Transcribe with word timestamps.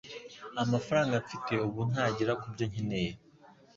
Amafaranga 0.63 1.15
mfite 1.23 1.53
ubu 1.67 1.81
ntagera 1.91 2.33
kubyo 2.41 2.65
nkeneye. 2.71 3.11